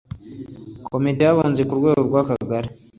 [0.89, 2.69] Komite y abunzi ku rwego rw akagari